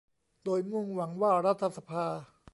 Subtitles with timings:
[0.43, 2.05] โดยมุ่งหวังว่ารัฐสภา